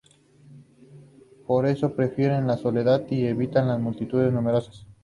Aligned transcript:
Por 1.45 1.67
eso 1.67 1.95
prefieren 1.95 2.47
la 2.47 2.57
soledad 2.57 3.05
y 3.11 3.27
evitan 3.27 3.67
las 3.67 3.79
multitudes 3.79 4.33
numerosas. 4.33 4.87